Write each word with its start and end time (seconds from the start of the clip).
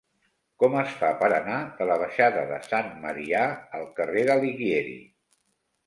Com 0.61 0.77
es 0.83 0.95
fa 1.01 1.09
per 1.19 1.29
anar 1.35 1.59
de 1.83 1.87
la 1.91 1.99
baixada 2.05 2.47
de 2.55 2.59
Sant 2.71 2.91
Marià 3.07 3.45
al 3.81 3.89
carrer 4.01 4.29
d'Alighieri? 4.33 5.01